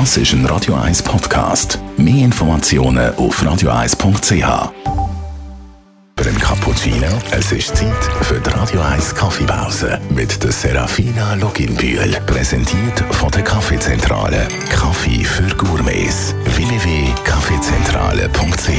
[0.00, 1.78] Das ist ein Radio 1 Podcast.
[1.96, 4.72] Mehr Informationen auf radio1.ch.
[6.18, 12.10] Für einen Cappuccino, es ist Zeit für die Radio 1 Kaffeepause mit der Serafina Loginbühl.
[12.26, 14.48] Präsentiert von der Kaffeezentrale.
[14.68, 16.13] Kaffee für Gourmets.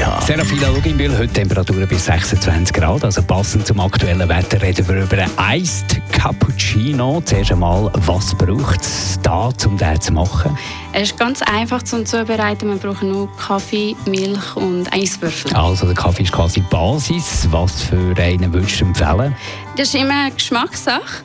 [0.06, 5.04] www.kaffeezentrale.ch Serafina Luginbühl, heute Temperaturen bis 26 Grad, also passend zum aktuellen Wetter reden wir
[5.04, 7.22] über einen Iced Cappuccino.
[7.26, 10.58] Zuerst einmal, was braucht es da, um den zu machen?
[10.94, 12.70] Es ist ganz einfach zum Zubereiten.
[12.70, 15.54] Wir brauchen nur Kaffee, Milch und Eiswürfel.
[15.54, 17.48] Also der Kaffee ist quasi die Basis.
[17.52, 19.36] Was für einen würdest du empfehlen?
[19.76, 21.24] Das ist immer eine Geschmackssache.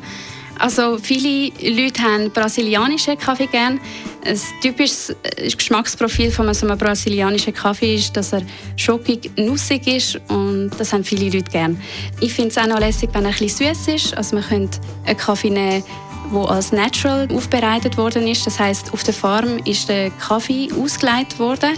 [0.61, 3.81] Also viele Leute haben brasilianischen Kaffee gern.
[4.27, 5.17] Ein typisches
[5.57, 8.43] Geschmacksprofil von so einem brasilianischen Kaffee ist, dass er
[8.77, 11.81] schokig, nussig ist und das haben viele Leute gern.
[12.21, 14.17] Ich finde es auch noch lässig, wenn er ein bisschen süß ist.
[14.17, 15.83] Also man könnte einen Kaffee nehmen,
[16.31, 18.47] der als natural aufbereitet worden ist.
[18.47, 21.71] Das heißt, auf der Farm ist der Kaffee ausgelegt worden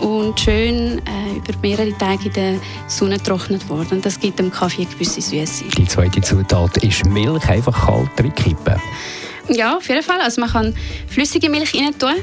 [0.00, 2.54] und schön äh, über mehrere Tage in der
[2.88, 4.00] Sonne getrocknet worden.
[4.02, 5.64] Das gibt dem Kaffee eine gewisse Süße.
[5.76, 8.80] Die zweite Zutat ist Milch, einfach kalt reinkippen.
[9.48, 10.20] Ja, auf jeden Fall.
[10.20, 10.74] Also man kann
[11.08, 12.14] flüssige Milch rein tun.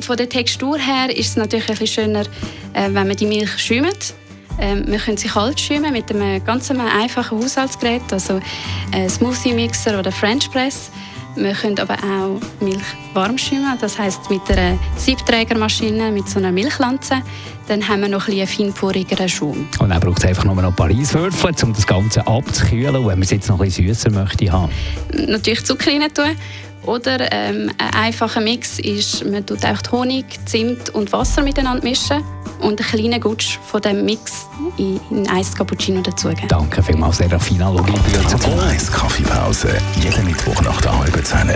[0.00, 2.22] Von der Textur her ist es natürlich ein bisschen schöner,
[2.72, 4.14] äh, wenn man die Milch schäumt.
[4.58, 8.40] Ähm, wir können sie kalt schäumen mit einem ganz einfachen Haushaltsgerät, also
[8.92, 10.90] ein Smoothie-Mixer oder French Press.
[11.42, 12.82] Wir können aber auch Milch
[13.14, 17.22] warm schäumen, das heißt mit einer Siebträgermaschine, mit so einer Milchlanze.
[17.66, 19.66] Dann haben wir noch ein bisschen feinporigeren Schaum.
[19.78, 22.94] Und dann braucht es einfach nur noch ein paar Eiswürfel, um das Ganze abzukühlen.
[22.96, 24.70] Und wenn man es jetzt noch ein bisschen süßer möchte haben.
[25.14, 26.36] Natürlich Zucker rein tun.
[26.84, 32.22] Oder ähm, ein einfacher Mix ist, man tut auch Honig, Zimt und Wasser miteinander mischen
[32.60, 36.48] und einen kleinen Gutsch von dem Mix in, in Eis Cappuccino dazugeben.
[36.48, 37.94] Danke vielmals, Serafina Login.
[38.14, 39.68] Radio 1 Kaffeepause.
[40.02, 41.19] Jeden Mittwoch nach der halben